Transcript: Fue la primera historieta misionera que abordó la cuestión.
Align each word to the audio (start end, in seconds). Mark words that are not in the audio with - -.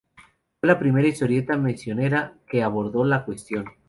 Fue 0.59 0.65
la 0.67 0.79
primera 0.79 1.07
historieta 1.07 1.55
misionera 1.57 2.33
que 2.47 2.63
abordó 2.63 3.03
la 3.05 3.23
cuestión. 3.23 3.65